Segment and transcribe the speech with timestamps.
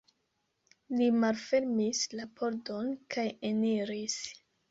[1.01, 4.19] Li malfermis la pordon kaj eniris.